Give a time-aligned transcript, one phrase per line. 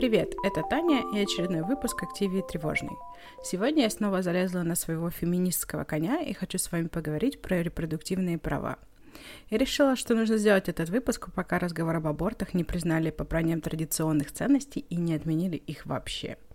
[0.00, 0.34] привет!
[0.42, 2.96] Это Таня и очередной выпуск «Активии тревожный».
[3.44, 8.38] Сегодня я снова залезла на своего феминистского коня и хочу с вами поговорить про репродуктивные
[8.38, 8.78] права.
[9.50, 14.32] Я решила, что нужно сделать этот выпуск, пока разговор об абортах не признали попранием традиционных
[14.32, 16.38] ценностей и не отменили их вообще–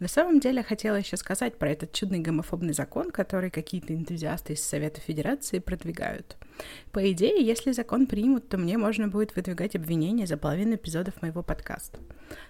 [0.00, 4.64] на самом деле, хотела еще сказать про этот чудный гомофобный закон, который какие-то энтузиасты из
[4.64, 6.36] Совета Федерации продвигают.
[6.90, 11.42] По идее, если закон примут, то мне можно будет выдвигать обвинения за половину эпизодов моего
[11.42, 12.00] подкаста.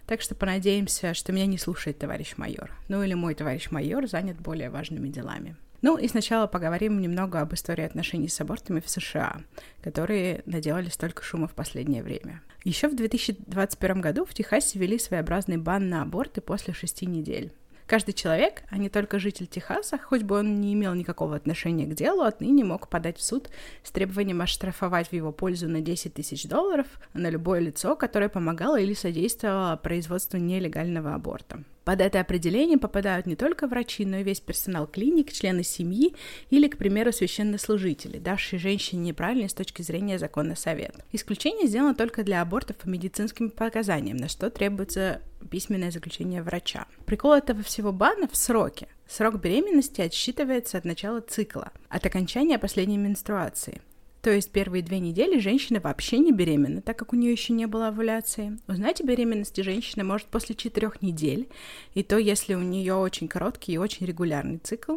[0.06, 2.70] Так что понадеемся, что меня не слушает товарищ майор.
[2.88, 5.56] Ну или мой товарищ майор занят более важными делами.
[5.84, 9.42] Ну и сначала поговорим немного об истории отношений с абортами в США,
[9.82, 12.40] которые наделали столько шума в последнее время.
[12.64, 17.52] Еще в 2021 году в Техасе ввели своеобразный бан на аборты после шести недель.
[17.86, 21.94] Каждый человек, а не только житель Техаса, хоть бы он не имел никакого отношения к
[21.94, 23.50] делу, отныне мог подать в суд
[23.82, 28.80] с требованием оштрафовать в его пользу на 10 тысяч долларов на любое лицо, которое помогало
[28.80, 31.62] или содействовало производству нелегального аборта.
[31.84, 36.14] Под это определение попадают не только врачи, но и весь персонал клиник, члены семьи
[36.50, 40.94] или, к примеру, священнослужители, давшие женщине неправильный с точки зрения закона совет.
[41.12, 46.86] Исключение сделано только для абортов по медицинским показаниям, на что требуется письменное заключение врача.
[47.04, 48.88] Прикол этого всего бана в сроке.
[49.06, 53.82] Срок беременности отсчитывается от начала цикла, от окончания последней менструации.
[54.24, 57.66] То есть первые две недели женщина вообще не беременна, так как у нее еще не
[57.66, 58.58] было овуляции.
[58.66, 61.46] Узнать о беременности женщина может после четырех недель,
[61.92, 64.96] и то, если у нее очень короткий и очень регулярный цикл.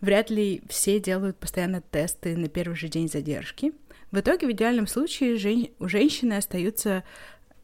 [0.00, 3.72] Вряд ли все делают постоянно тесты на первый же день задержки.
[4.10, 5.68] В итоге, в идеальном случае, жен...
[5.78, 7.04] у женщины остаются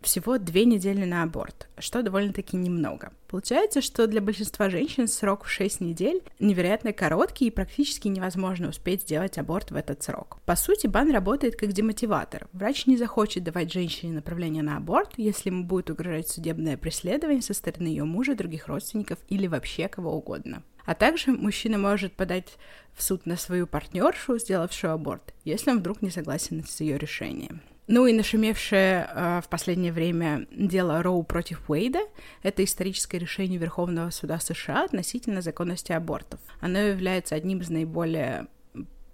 [0.02, 3.12] всего две недели на аборт, что довольно-таки немного.
[3.28, 9.02] Получается, что для большинства женщин срок в 6 недель невероятно короткий и практически невозможно успеть
[9.02, 10.38] сделать аборт в этот срок.
[10.44, 12.46] По сути, бан работает как демотиватор.
[12.52, 17.54] Врач не захочет давать женщине направление на аборт, если ему будет угрожать судебное преследование со
[17.54, 20.62] стороны ее мужа, других родственников или вообще кого угодно.
[20.84, 22.58] А также мужчина может подать
[22.92, 27.62] в суд на свою партнершу, сделавшую аборт, если он вдруг не согласен с ее решением.
[27.88, 32.00] Ну и нашумевшее э, в последнее время дело Роу против Уэйда—
[32.42, 36.40] это историческое решение Верховного суда США относительно законности абортов.
[36.60, 38.46] Оно является одним из наиболее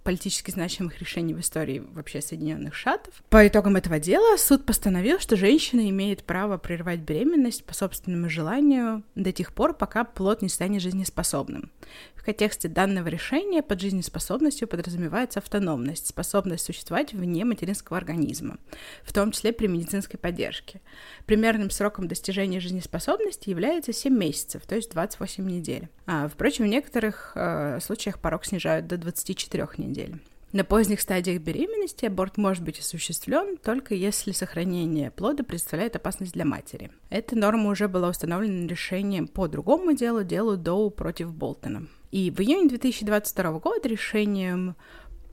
[0.03, 3.13] политически значимых решений в истории вообще Соединенных Штатов.
[3.29, 9.03] По итогам этого дела суд постановил, что женщина имеет право прервать беременность по собственному желанию
[9.15, 11.71] до тех пор, пока плод не станет жизнеспособным.
[12.19, 18.57] В контексте данного решения под жизнеспособностью подразумевается автономность, способность существовать вне материнского организма,
[19.03, 20.81] в том числе при медицинской поддержке.
[21.25, 25.87] Примерным сроком достижения жизнеспособности является 7 месяцев, то есть 28 недель.
[26.07, 30.17] А, впрочем, в некоторых э, случаях порог снижают до 24 недель.
[30.51, 36.43] На поздних стадиях беременности аборт может быть осуществлен только если сохранение плода представляет опасность для
[36.43, 36.91] матери.
[37.09, 41.87] Эта норма уже была установлена решением по другому делу, делу Доу против Болтона.
[42.11, 44.75] И в июне 2022 года решением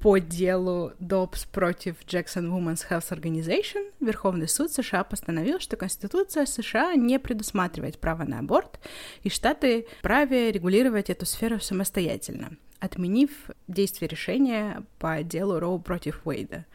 [0.00, 6.94] по делу Добс против Jackson Women's Health Organization Верховный суд США постановил, что Конституция США
[6.94, 8.78] не предусматривает право на аборт,
[9.22, 13.30] и штаты праве регулировать эту сферу самостоятельно, отменив
[13.68, 16.66] действие решения по делу Роу против Уэйда.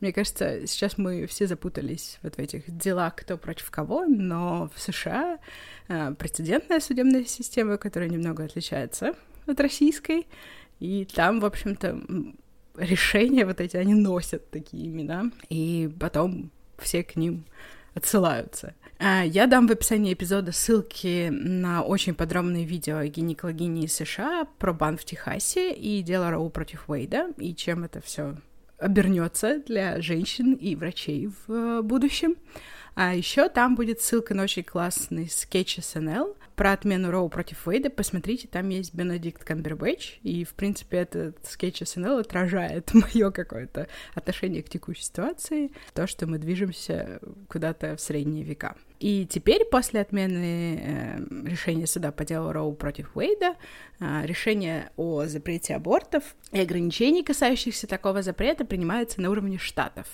[0.00, 4.80] Мне кажется, сейчас мы все запутались вот в этих делах, кто против кого, но в
[4.80, 5.38] США
[5.88, 9.14] э, прецедентная судебная система, которая немного отличается
[9.50, 10.26] от российской,
[10.78, 12.00] и там, в общем-то,
[12.76, 17.44] решения вот эти, они носят такие имена, и потом все к ним
[17.94, 18.74] отсылаются.
[18.98, 24.72] А, я дам в описании эпизода ссылки на очень подробное видео о гинекологии США про
[24.72, 28.36] бан в Техасе и дело Роу против Уэйда, и чем это все
[28.78, 32.36] обернется для женщин и врачей в э, будущем.
[32.94, 37.88] А еще там будет ссылка на очень классный скетч SNL про отмену Роу против Вейда.
[37.88, 44.62] Посмотрите, там есть Бенедикт Камбербэтч, и, в принципе, этот скетч SNL отражает мое какое-то отношение
[44.62, 47.18] к текущей ситуации, то, что мы движемся
[47.48, 48.76] куда-то в средние века.
[48.98, 53.54] И теперь, после отмены э, решения суда по делу Роу против Уэйда,
[53.98, 60.06] э, решение о запрете абортов и ограничений, касающихся такого запрета, принимаются на уровне штатов.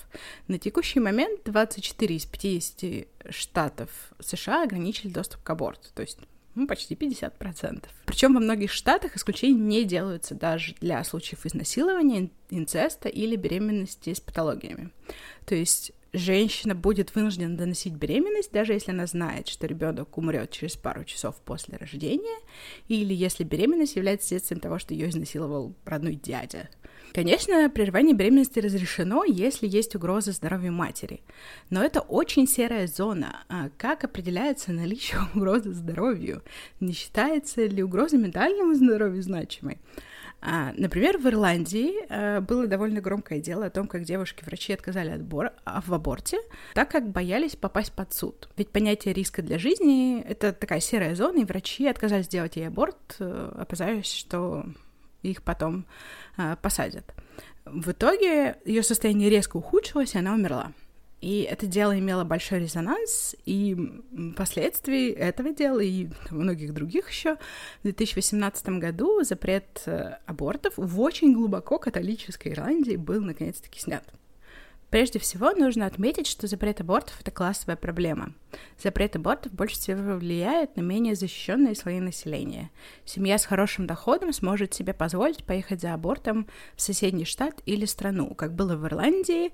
[0.47, 3.89] На текущий момент 24 из 50 штатов
[4.21, 6.19] США ограничили доступ к аборту, то есть
[6.57, 7.85] ну, почти 50%.
[8.05, 14.19] Причем во многих штатах исключения не делаются даже для случаев изнасилования, инцеста или беременности с
[14.19, 14.89] патологиями.
[15.45, 20.75] То есть женщина будет вынуждена доносить беременность, даже если она знает, что ребенок умрет через
[20.75, 22.39] пару часов после рождения,
[22.87, 26.69] или если беременность является следствием того, что ее изнасиловал родной дядя.
[27.13, 31.21] Конечно, прерывание беременности разрешено, если есть угроза здоровью матери.
[31.69, 33.43] Но это очень серая зона.
[33.49, 36.43] А как определяется наличие угрозы здоровью?
[36.79, 39.79] Не считается ли угроза ментальному здоровью значимой?
[40.39, 45.21] А, например, в Ирландии а, было довольно громкое дело о том, как девушки-врачи отказали от
[45.21, 46.37] бор- а, в аборте,
[46.75, 48.47] так как боялись попасть под суд.
[48.55, 53.15] Ведь понятие риска для жизни— это такая серая зона, и врачи отказались делать ей аборт,
[53.19, 54.65] э, опасаясь, что
[55.23, 55.85] их потом
[56.61, 57.13] посадят.
[57.65, 60.71] В итоге ее состояние резко ухудшилось, и она умерла.
[61.19, 63.75] И это дело имело большой резонанс, и
[64.33, 67.37] впоследствии этого дела и многих других еще
[67.79, 74.03] в 2018 году запрет э, абортов в очень глубоко католической Ирландии был наконец-таки снят.
[74.89, 78.33] Прежде всего, нужно отметить, что запрет абортов— это классовая проблема.
[78.81, 82.71] Запрет абортов больше всего влияет на менее защищенные слои населения.
[83.03, 88.33] Семья с хорошим доходом сможет себе позволить поехать за абортом в соседний штат или страну,
[88.33, 89.51] как было в Ирландии,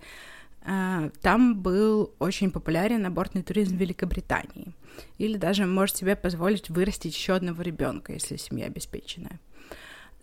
[0.66, 4.74] а, там был очень популярен абортный туризм в Великобритании.
[5.18, 9.40] Или даже может себе позволить вырастить еще одного ребенка, если семья обеспеченная.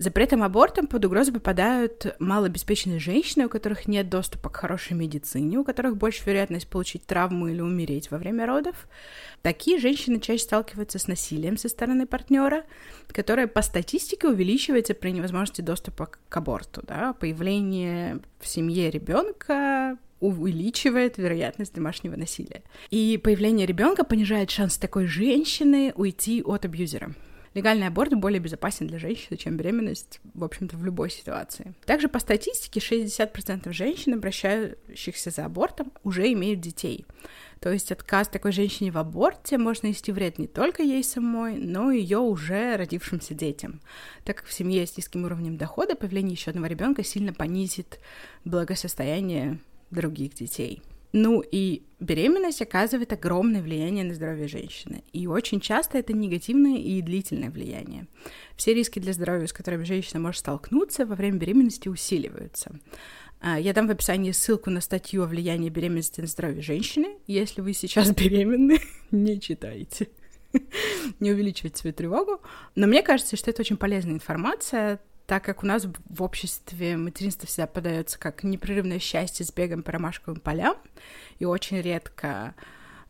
[0.01, 5.65] Запретом абортом под угрозу попадают малообеспеченные женщины, у которых нет доступа к хорошей медицине, у
[5.65, 8.89] которых больше вероятность получить травму или умереть во время родов.
[9.43, 12.65] Такие женщины чаще сталкиваются с насилием со стороны партнера,
[13.09, 16.81] которое по статистике увеличивается при невозможности доступа к аборту.
[16.87, 17.13] Да?
[17.13, 22.63] Появление в семье ребенка увеличивает вероятность домашнего насилия.
[22.89, 27.15] И появление ребенка понижает шанс такой женщины уйти от абьюзера.
[27.53, 31.75] Легальный аборт более безопасен для женщины, чем беременность, в общем-то, в любой ситуации.
[31.85, 37.07] Также по статистике 60% женщин, обращающихся за абортом, уже имеют детей.
[37.59, 41.91] То есть отказ такой женщине в аборте может нанести вред не только ей самой, но
[41.91, 43.81] и ее уже родившимся детям.
[44.25, 47.99] Так как в семье с низким уровнем дохода появление еще одного ребенка сильно понизит
[48.45, 49.59] благосостояние
[49.91, 50.83] других детей.
[51.13, 55.03] Ну и беременность оказывает огромное влияние на здоровье женщины.
[55.13, 58.07] И очень часто это негативное и длительное влияние.
[58.57, 62.79] Все риски для здоровья, с которыми женщина может столкнуться во время беременности, усиливаются.
[63.41, 67.19] А, я дам в описании ссылку на статью о влиянии беременности на здоровье женщины.
[67.27, 68.81] Если вы сейчас беременны,
[69.11, 70.09] не читайте.
[71.21, 72.41] не увеличивайте свою тревогу.
[72.75, 77.47] Но мне кажется, что это очень полезная информация, так как у нас в обществе материнство
[77.47, 80.77] всегда подается как непрерывное счастье с бегом по ромашковым полям,
[81.39, 82.57] и очень редко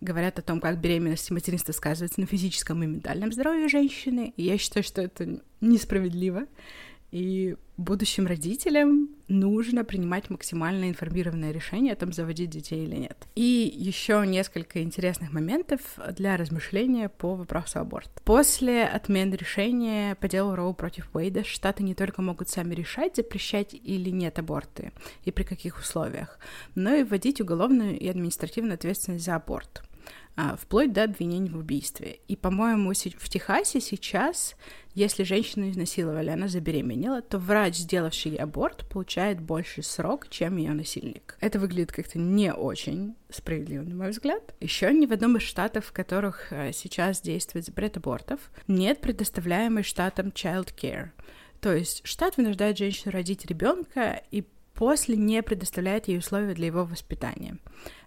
[0.03, 4.35] говорят о том, как беременность и материнство сказывается на физическом и ментальном здоровье женщины.
[4.37, 6.43] И я считаю, что это несправедливо.
[7.11, 13.17] И будущим родителям нужно принимать максимально информированное решение о том, заводить детей или нет.
[13.35, 15.81] И еще несколько интересных моментов
[16.17, 18.11] для размышления по вопросу аборта.
[18.25, 23.75] После отмены решения по делу Роу против Уэйда штаты не только могут сами решать, запрещать
[23.75, 24.93] или нет аборты
[25.25, 26.39] и при каких условиях,
[26.75, 29.83] но и вводить уголовную и административную ответственность за аборт
[30.37, 32.21] а, вплоть до обвинений в убийстве.
[32.29, 34.57] И, по-моему, в Техасе сейчас
[34.95, 41.37] если женщину изнасиловали, она забеременела, то врач, сделавший аборт, получает больший срок, чем ее насильник.
[41.41, 44.55] Это выглядит как-то не очень справедливо, на мой взгляд.
[44.61, 49.85] Еще ни в одном из штатов, в которых э, сейчас действует запрет абортов, нет предоставляемой
[49.85, 51.11] штатом child care.
[51.61, 54.45] То есть штат вынуждает женщину родить ребенка и
[54.81, 57.59] после не предоставляет ей условия для его воспитания.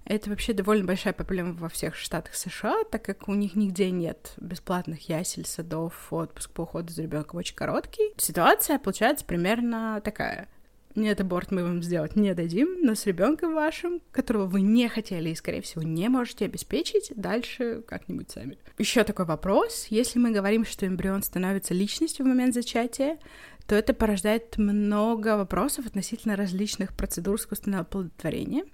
[0.05, 4.33] Это вообще довольно большая проблема во всех штатах США, так как у них нигде нет
[4.37, 8.11] бесплатных ясель, садов, отпуск по уходу за ребенком очень короткий.
[8.17, 10.47] Ситуация получается примерно такая.
[10.95, 15.29] Нет, аборт мы вам сделать не дадим, но с ребенком вашим, которого вы не хотели
[15.29, 18.59] и, скорее всего, не можете обеспечить, дальше как-нибудь сами.
[18.77, 19.87] Еще такой вопрос.
[19.89, 23.17] Если мы говорим, что эмбрион становится личностью в момент зачатия,
[23.65, 28.65] то это порождает много вопросов относительно различных процедур искусственного оплодотворения.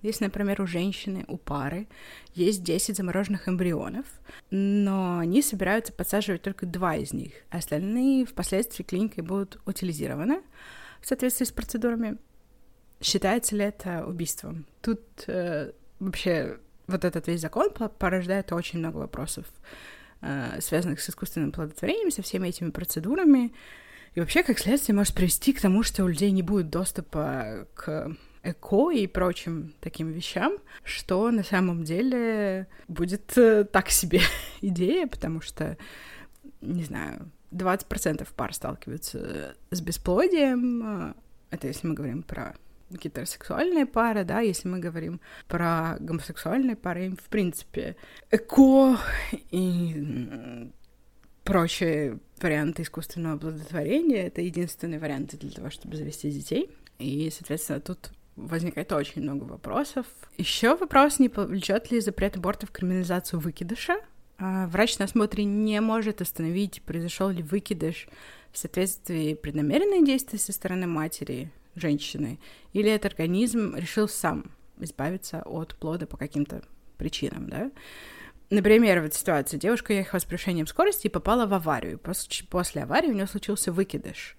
[0.00, 1.88] Если, например, у женщины, у пары
[2.34, 4.06] есть 10 замороженных эмбрионов,
[4.50, 10.40] но они собираются подсаживать только два из них, а остальные впоследствии клиникой будут утилизированы
[11.00, 12.16] в соответствии с процедурами,
[13.00, 14.66] считается ли это убийством?
[14.82, 19.44] Тут э, вообще вот этот весь закон порождает очень много вопросов,
[20.20, 23.52] э, связанных с искусственным оплодотворением, со всеми этими процедурами,
[24.14, 28.16] и вообще, как следствие, может привести к тому, что у людей не будет доступа к
[28.42, 34.20] эко и прочим таким вещам, что на самом деле будет э, так себе
[34.60, 35.76] идея, потому что,
[36.60, 41.14] не знаю, 20% пар сталкиваются с бесплодием.
[41.50, 42.54] Это если мы говорим про
[42.90, 47.96] гетеросексуальные пары, да, если мы говорим про гомосексуальные пары, им, в принципе,
[48.30, 48.98] эко
[49.50, 50.70] и
[51.44, 54.26] прочие варианты искусственного оплодотворения.
[54.26, 56.70] Это единственный вариант для того, чтобы завести детей.
[56.98, 60.06] И, соответственно, тут возникает очень много вопросов.
[60.36, 63.96] Еще вопрос, не повлечет ли запрет аборта в криминализацию выкидыша.
[64.38, 68.08] А, врач на осмотре не может установить, произошел ли выкидыш
[68.52, 72.38] в соответствии преднамеренные действия со стороны матери, женщины,
[72.72, 76.62] или этот организм решил сам избавиться от плода по каким-то
[76.96, 77.70] причинам, да.
[78.50, 79.58] Например, вот ситуация.
[79.58, 81.98] Девушка ехала с превышением скорости и попала в аварию.
[81.98, 84.36] После, после аварии у нее случился выкидыш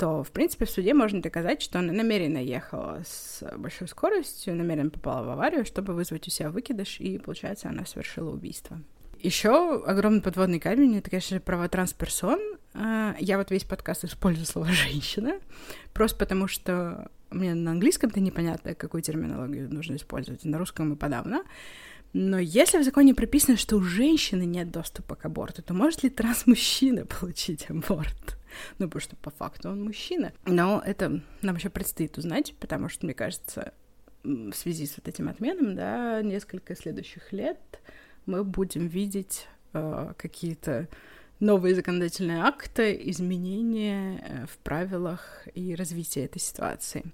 [0.00, 4.88] то, в принципе, в суде можно доказать, что она намеренно ехала с большой скоростью, намеренно
[4.88, 8.80] попала в аварию, чтобы вызвать у себя выкидыш, и, получается, она совершила убийство.
[9.22, 12.40] Еще огромный подводный камень— это, конечно, права трансперсон.
[12.72, 15.40] А, я вот весь подкаст использую слово «женщина»,
[15.92, 21.44] просто потому что мне на английском-то непонятно, какую терминологию нужно использовать, на русском и подавно.
[22.14, 26.08] Но если в законе прописано, что у женщины нет доступа к аборту, то может ли
[26.08, 28.38] транс-мужчина получить аборт?
[28.78, 30.32] Ну, потому что по факту он мужчина.
[30.46, 33.74] Но это нам еще предстоит узнать, потому что, мне кажется,
[34.22, 37.58] в связи с вот этим отменом, да, несколько следующих лет
[38.30, 40.88] мы будем видеть э, какие-то
[41.40, 47.04] новые законодательные акты, изменения э, в правилах и развитие этой ситуации.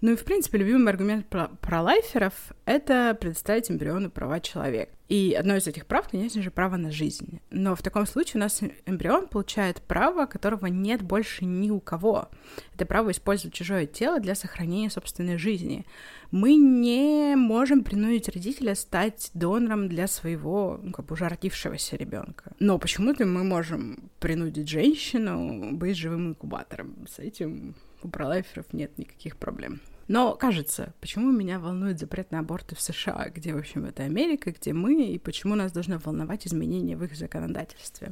[0.00, 2.34] Ну и, в принципе, любимый аргумент про, про лайферов—
[2.66, 4.92] это предоставить эмбриону права человека.
[5.10, 7.40] И одно из этих прав, конечно же, право на жизнь.
[7.50, 12.28] Но в таком случае у нас эмбрион получает право, которого нет больше ни у кого.
[12.76, 15.84] Это право использовать чужое тело для сохранения собственной жизни.
[16.30, 22.52] Мы не можем принудить родителя стать донором для своего, ну, как бы уже родившегося ребенка.
[22.60, 27.08] Но почему-то мы можем принудить женщину быть живым инкубатором.
[27.08, 27.74] С этим
[28.04, 29.80] у пролайферов нет никаких проблем.
[30.10, 34.50] Но, кажется, почему меня волнует запрет на аборты в США, где, в общем, это Америка,
[34.50, 38.10] где мы, и почему нас должно волновать изменения в их законодательстве.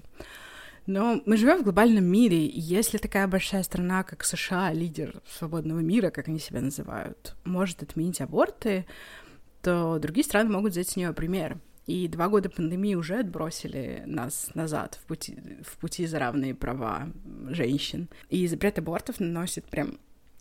[0.87, 5.81] Но мы живем в глобальном мире, и если такая большая страна, как США, лидер свободного
[5.81, 8.87] мира, как они себя называют, может отменить аборты,
[9.61, 11.59] то другие страны могут взять с нее пример.
[11.88, 17.09] И два года пандемии уже отбросили нас назад в пути, в пути за равные права
[17.49, 18.09] женщин.
[18.28, 19.99] И запрет абортов наносит прям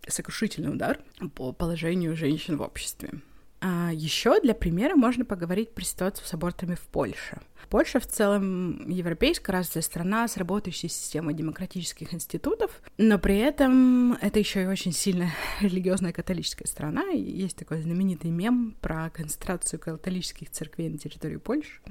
[0.07, 0.99] сокрушительный удар
[1.35, 3.11] по положению женщин в обществе.
[3.59, 7.39] А еще для примера можно поговорить про ситуацию с абортами в Польше.
[7.69, 14.37] Польша в целом европейская развитая страна с работающей системой демократических институтов, но при этом это
[14.37, 17.09] еще и очень сильно религиозная католическая страна.
[17.11, 21.81] И есть такой знаменитый мем про концентрацию католических церквей на территории Польши.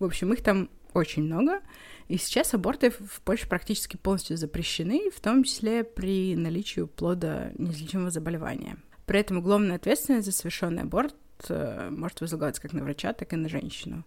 [0.00, 1.60] В общем, их там очень много.
[2.08, 8.10] И сейчас аборты в Польше практически полностью запрещены, в том числе при наличии плода неизлечимого
[8.10, 8.78] заболевания.
[9.06, 11.14] При этом уголовная ответственность за совершенный аборт
[11.48, 14.04] э, может возлагаться как на врача, так и на женщину.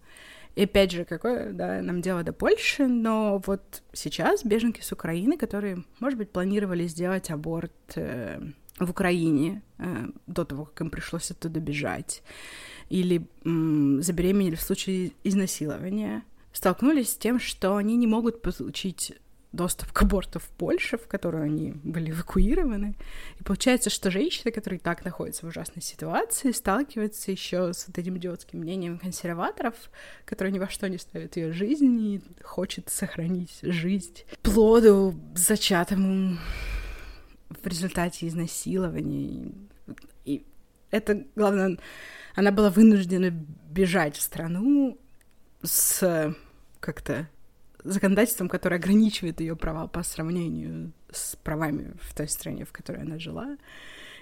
[0.55, 5.37] И опять же, какое да, нам дело до Польши, но вот сейчас беженки с Украины,
[5.37, 8.41] которые, может быть, планировали сделать аборт э,
[8.77, 12.21] в Украине э, до того, как им пришлось оттуда бежать,
[12.89, 19.13] или забеременели в случае изнасилования, столкнулись с тем, что они не могут получить
[19.51, 22.95] доступ к аборту в Польше, в которую они были эвакуированы.
[23.39, 27.97] И получается, что женщина, которая и так находится в ужасной ситуации, сталкивается еще с вот
[27.97, 29.75] этим идиотским мнением консерваторов,
[30.25, 36.37] которые ни во что не ставят ее жизнь и хочет сохранить жизнь плоду, зачатому
[37.49, 39.51] в результате изнасилования.
[40.23, 40.45] И
[40.91, 41.77] это, главное,
[42.35, 44.97] она была вынуждена бежать в страну,
[45.63, 46.35] с
[46.79, 47.29] как-то
[47.83, 53.19] законодательством, которое ограничивает ее права по сравнению с правами в той стране, в которой она
[53.19, 53.57] жила.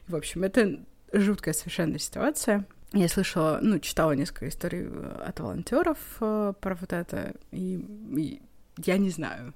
[0.07, 0.79] В общем, это
[1.11, 2.65] жуткая совершенно ситуация.
[2.93, 7.75] Я слышала, ну, читала несколько историй э, от волонтеров э, про вот это, и,
[8.17, 8.41] и
[8.77, 9.53] я не знаю.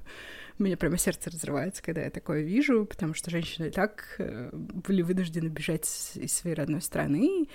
[0.59, 4.51] У меня прямо сердце разрывается, когда я такое вижу, потому что женщины и так э,
[4.53, 7.47] были вынуждены бежать из своей родной страны,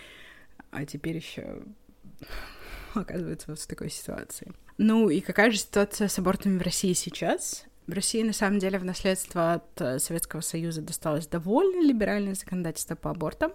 [0.73, 1.63] а теперь еще
[2.95, 4.53] оказывается вот в такой ситуации.
[4.79, 7.65] Ну и какая же ситуация с абортами в России сейчас?
[7.87, 12.95] В России, на самом деле, в наследство от э, Советского Союза досталось довольно либеральное законодательство
[12.97, 13.53] по абортам.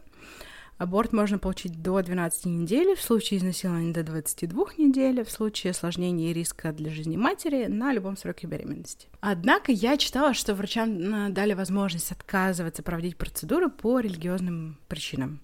[0.80, 6.32] Аборт можно получить до 12 недель, в случае изнасилования до 22 недель, в случае осложнения
[6.32, 9.08] и риска для жизни матери на любом сроке беременности.
[9.22, 15.40] Однако я читала, что врачам дали возможность отказываться проводить процедуры по религиозным причинам.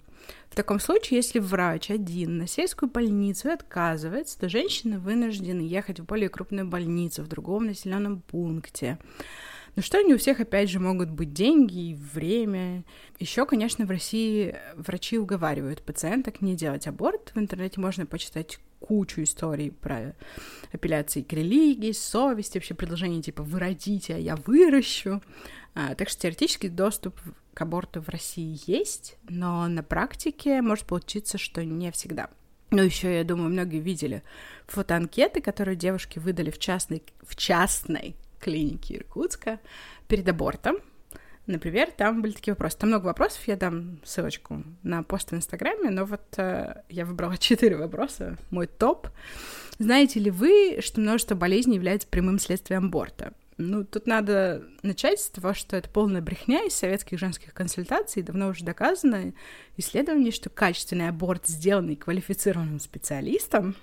[0.50, 6.00] В таком случае, если врач один на сельскую больницу и отказывается, то женщины вынуждены ехать
[6.00, 8.98] в более крупную больницу в другом населенном пункте.
[9.76, 12.84] Но что не у всех, опять же, могут быть деньги и время.
[13.20, 17.30] Еще, конечно, в России врачи уговаривают пациенток не делать аборт.
[17.34, 20.16] В интернете можно почитать кучу историй про
[20.72, 25.22] апелляции к религии, совести, вообще предложения типа «вы родите, а я выращу».
[25.74, 27.20] А, так что теоретически доступ
[27.54, 32.30] к аборту в России есть, но на практике может получиться, что не всегда.
[32.70, 34.22] Ну, еще, я думаю, многие видели
[34.68, 39.58] фотоанкеты, которые девушки выдали в частной, в частной клинике Иркутска
[40.06, 40.76] перед абортом.
[41.46, 42.78] Например, там были такие вопросы.
[42.78, 47.36] Там много вопросов, я дам ссылочку на пост в Инстаграме, но вот э, я выбрала
[47.38, 49.08] четыре вопроса, мой топ.
[49.78, 53.32] Знаете ли вы, что множество болезней является прямым следствием аборта?
[53.60, 58.48] Ну, тут надо начать с того, что это полная брехня из советских женских консультаций, давно
[58.48, 59.34] уже доказано
[59.76, 63.76] исследование, что качественный аборт, сделанный квалифицированным специалистом,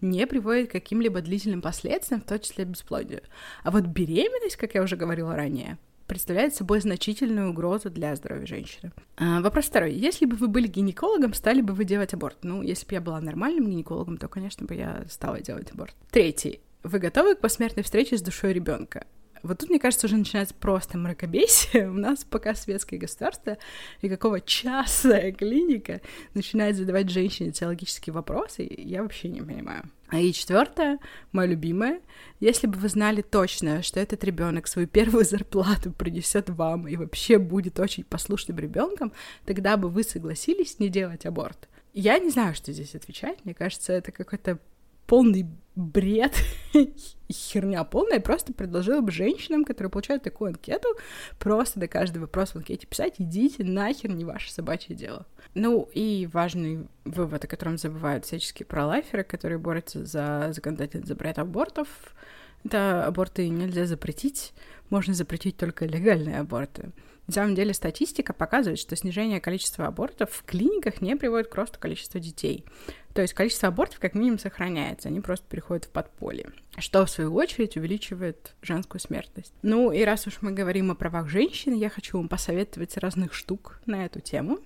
[0.00, 3.22] не приводит к каким-либо длительным последствиям, в том числе бесплодию.
[3.62, 5.78] А вот беременность, как я уже говорила ранее,
[6.08, 8.92] представляет собой значительную угрозу для здоровья женщины.
[9.16, 9.94] А, вопрос второй.
[9.94, 12.38] Если бы вы были гинекологом, стали бы вы делать аборт?
[12.42, 15.94] Ну, если бы я была нормальным гинекологом, то, конечно, бы я стала делать аборт.
[16.10, 16.60] Третий.
[16.84, 19.06] Вы готовы к посмертной встрече с душой ребенка?
[19.42, 21.88] Вот тут, мне кажется, уже начинается просто мракобесие.
[21.90, 23.56] У нас пока светское государство,
[24.02, 26.02] и какого частная клиника
[26.34, 29.84] начинает задавать женщине теологические вопросы, я вообще не понимаю.
[30.08, 30.98] А и четвертое,
[31.32, 32.02] мое любимое,
[32.38, 37.38] если бы вы знали точно, что этот ребенок свою первую зарплату принесет вам и вообще
[37.38, 39.10] будет очень послушным ребенком,
[39.46, 41.66] тогда бы вы согласились не делать аборт.
[41.94, 43.38] Я не знаю, что здесь отвечать.
[43.44, 44.58] Мне кажется, это какой-то
[45.06, 45.46] полный
[45.76, 46.34] бред,
[47.32, 50.88] херня полная, просто предложила бы женщинам, которые получают такую анкету,
[51.38, 55.26] просто до каждого вопроса в анкете писать, идите нахер, не ваше собачье дело.
[55.54, 61.88] Ну и важный вывод, о котором забывают всяческие пролайферы, которые борются за законодательный запрет абортов,
[62.64, 64.54] это аборты нельзя запретить,
[64.90, 66.92] можно запретить только легальные аборты.
[67.26, 71.78] На самом деле статистика показывает, что снижение количества абортов в клиниках не приводит к росту
[71.80, 72.64] количества детей.
[73.14, 77.34] То есть количество абортов как минимум сохраняется, они просто переходят в подполье, что в свою
[77.34, 79.54] очередь увеличивает женскую смертность.
[79.62, 83.80] Ну и раз уж мы говорим о правах женщин, я хочу вам посоветовать разных штук
[83.86, 84.58] на эту тему.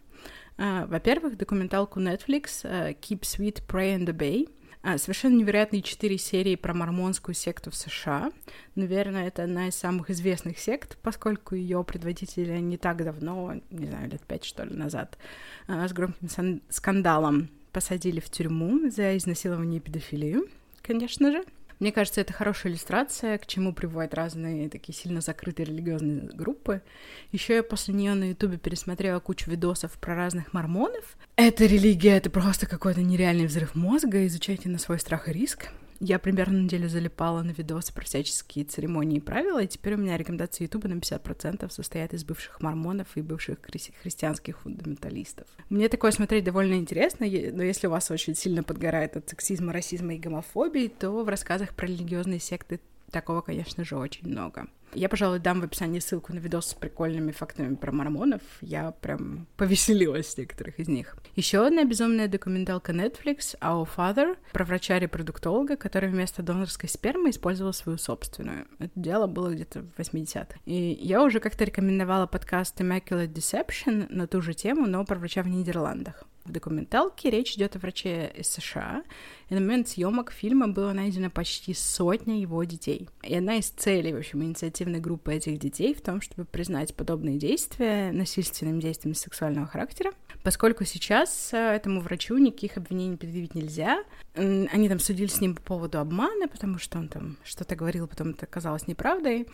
[0.57, 4.49] А, во-первых, документалку Netflix э, Keep Sweet, Pray and Obey
[4.83, 8.31] совершенно невероятные четыре серии про мормонскую секту в США.
[8.75, 14.11] Наверное, это одна из самых известных сект, поскольку ее предводители не так давно, не знаю,
[14.11, 15.19] лет пять, что ли, назад,
[15.67, 20.49] а, с громким скандалом посадили в тюрьму за изнасилование и педофилию,
[20.83, 21.45] конечно же.
[21.79, 26.83] Мне кажется, это хорошая иллюстрация, к чему приводят разные такие сильно закрытые религиозные группы.
[27.31, 31.17] Еще я после нее на Ютубе пересмотрела кучу видосов про разных мормонов.
[31.37, 34.27] Эта религия— это просто какой-то нереальный взрыв мозга.
[34.27, 35.69] Изучайте на свой страх и риск.
[36.01, 40.17] Я примерно неделю залипала на видосы про всяческие церемонии и правила, и теперь у меня
[40.17, 45.49] рекомендации Ютуба на 50% состоят из бывших мормонов и бывших хри- христианских фундаменталистов.
[45.71, 50.15] Мне такое смотреть довольно интересно, но если у вас очень сильно подгорает от сексизма, расизма
[50.15, 52.81] и гомофобии, то в рассказах про религиозные секты
[53.11, 54.69] такого, конечно же, очень много.
[54.95, 58.43] Я, пожалуй, дам в описании ссылку на видос с прикольными фактами про мормонов.
[58.61, 61.17] Я прям повеселилась с некоторых из них.
[61.37, 67.99] Еще одна безумная документалка Netflix Our Father про врача-репродуктолога, который вместо донорской спермы использовал свою
[67.99, 68.67] собственную.
[68.79, 70.59] Это дело было где-то в 80-х.
[70.65, 75.43] И я уже как-то рекомендовала подкаст Immaculate Deception на ту же тему, но про врача
[75.43, 76.25] в Нидерландах.
[76.49, 79.05] В документалке речь идет о враче из США,
[79.51, 83.11] и на момент съемок фильма было найдено почти сотня его детей.
[83.23, 87.37] И одна из целей, в общем, инициативной группы этих детей в том, чтобы признать подобные
[87.37, 94.03] действия насильственными действиями сексуального характера, поскольку сейчас э, этому врачу никаких обвинений предъявить нельзя.
[94.35, 98.31] Они там судили с ним по поводу обмана, потому что он там что-то говорил, потом
[98.31, 99.47] это оказалось неправдой,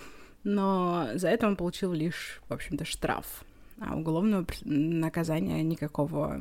[0.45, 3.45] но за это он получил лишь, в общем-то, штраф
[3.81, 6.41] а уголовного наказания никакого.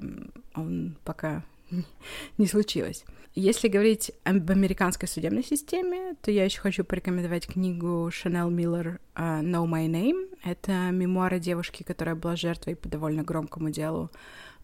[0.55, 1.43] Он пока
[2.37, 3.05] не случилось.
[3.35, 9.65] Если говорить об американской судебной системе, то я еще хочу порекомендовать книгу Шанел Миллер «Know
[9.65, 10.29] My Name».
[10.43, 14.11] Это мемуары девушки, которая была жертвой по довольно громкому делу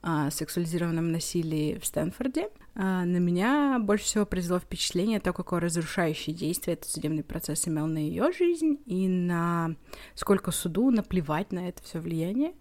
[0.02, 2.50] о сексуализированном насилии в Стэнфорде.
[2.76, 7.88] А, на меня больше всего произвело впечатление то, какое разрушающее действие этот судебный процесс имел
[7.88, 9.76] на ее жизнь и на
[10.16, 12.54] сколько суду наплевать на это все влияние.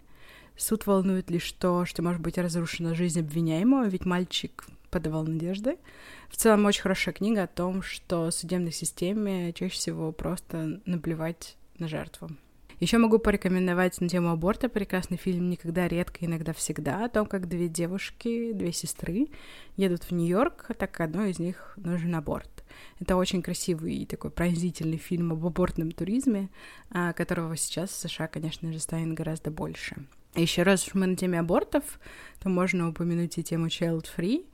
[0.59, 5.77] Суд волнует лишь то, что может быть разрушена жизнь обвиняемого, ведь мальчик подавал надежды.
[6.27, 11.55] В целом, очень хорошая книга о том, что в судебной системе чаще всего просто наплевать
[11.77, 12.29] на жертву.
[12.81, 17.47] Еще могу порекомендовать на тему аборта прекрасный фильм «Никогда, редко, иногда, всегда» о том, как
[17.47, 19.27] две девушки, две сестры
[19.77, 22.65] едут в Нью-Йорк, так как одной из них нужен аборт.
[22.99, 26.49] Это очень красивый и такой пронзительный фильм об абортном туризме,
[26.89, 30.05] а, которого сейчас в США, конечно же, станет гораздо больше.
[30.39, 31.83] Еще раз мы на теме абортов,
[32.39, 34.45] то можно упомянуть и тему Child Free.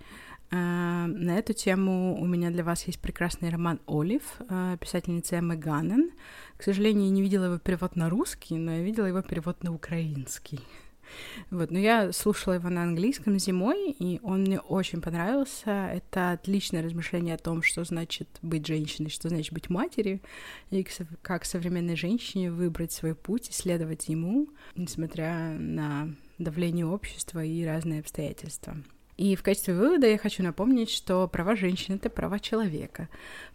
[0.51, 5.55] А, на эту тему у меня для вас есть прекрасный роман «Олив» а, писательницы Эммы
[5.55, 6.11] Ганнен.
[6.57, 9.73] К сожалению, я не видела его перевод на русский, но я видела его перевод на
[9.73, 10.59] украинский.
[11.51, 15.91] Вот, но я слушала его на английском зимой, и он мне очень понравился.
[15.93, 20.21] Это отличное размышление о том, что значит быть женщиной, что значит быть матерью,
[20.71, 20.85] и
[21.21, 28.77] как современной женщине выбрать свой путь, исследовать ему, несмотря на давление общества и разные обстоятельства.
[29.17, 33.07] И в качестве вывода я хочу напомнить, что права женщин— это права человека.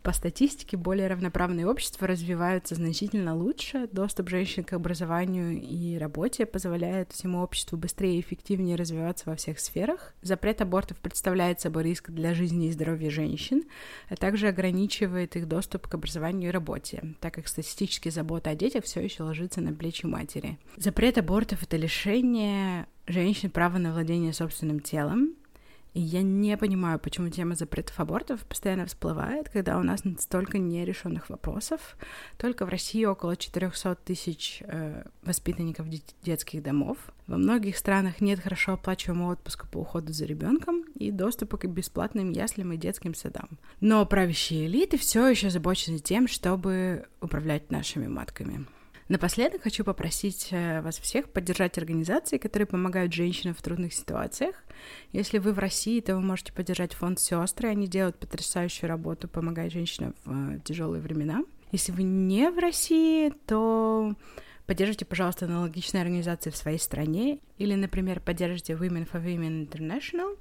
[0.02, 3.86] По статистике, более равноправные общества развиваются значительно лучше.
[3.92, 9.60] Доступ женщин к образованию и работе позволяет всему обществу быстрее и эффективнее развиваться во всех
[9.60, 10.14] сферах.
[10.22, 13.64] Запрет абортов представляет собой риск для жизни и здоровья женщин,
[14.08, 18.84] а также ограничивает их доступ к образованию и работе, так как статистически забота о детях
[18.84, 20.58] все еще ложится на плечи матери.
[20.78, 25.34] Запрет абортов— это лишение женщин права на владение собственным телом,
[25.92, 31.28] и я не понимаю, почему тема запретов абортов постоянно всплывает, когда у нас столько нерешенных
[31.30, 31.96] вопросов.
[32.38, 35.88] Только в России около 400 тысяч э, воспитанников
[36.22, 36.96] детских домов.
[37.26, 42.30] Во многих странах нет хорошо оплачиваемого отпуска по уходу за ребенком и доступа к бесплатным
[42.30, 43.58] яслям и детским садам.
[43.80, 48.66] Но правящие элиты все еще озабочены тем, чтобы управлять нашими матками.
[49.10, 54.54] Напоследок хочу попросить э, вас всех поддержать организации, которые помогают женщинам в трудных ситуациях.
[55.10, 57.70] Если вы в России, то вы можете поддержать фонд «Сестры».
[57.70, 61.42] Они делают потрясающую работу, помогая женщинам в э, тяжелые времена.
[61.72, 64.14] Если вы не в России, то
[64.66, 67.40] поддержите, пожалуйста, аналогичные организации в своей стране.
[67.58, 70.38] Или, например, поддержите Women for Women International.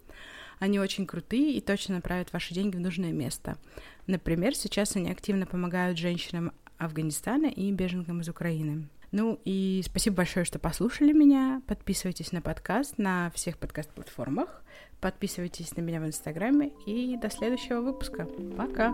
[0.59, 3.57] Они очень крутые и точно направят ваши деньги в нужное место.
[4.05, 8.87] Например, сейчас они активно помогают женщинам Афганистана и беженкам из Украины.
[9.11, 11.61] Ну и спасибо большое, что послушали меня.
[11.67, 14.63] Подписывайтесь на подкаст на всех подкаст-платформах.
[15.01, 16.71] Подписывайтесь на меня в Инстаграме.
[16.85, 18.27] И до следующего выпуска.
[18.57, 18.93] Пока!